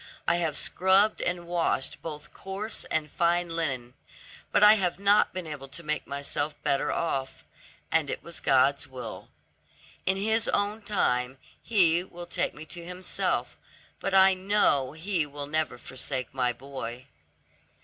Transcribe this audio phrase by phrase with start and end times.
[0.27, 3.93] I have scrubbed and washed both coarse and fine linen,
[4.51, 7.43] but I have not been able to make myself better off;
[7.91, 9.27] and it was God's will.
[10.07, 13.55] In His own time He will take me to Himself,
[13.99, 17.05] but I know He will never forsake my boy."